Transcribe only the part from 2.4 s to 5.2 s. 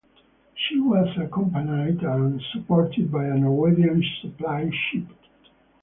supported by a Norwegian supply ship.